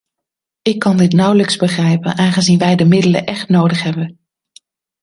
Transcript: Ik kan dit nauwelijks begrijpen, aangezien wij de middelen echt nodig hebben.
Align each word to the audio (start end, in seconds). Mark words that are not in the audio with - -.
Ik 0.61 0.79
kan 0.79 0.97
dit 0.97 1.11
nauwelijks 1.13 1.55
begrijpen, 1.57 2.17
aangezien 2.17 2.57
wij 2.57 2.75
de 2.75 2.85
middelen 2.85 3.25
echt 3.25 3.49
nodig 3.49 3.83
hebben. 3.83 4.19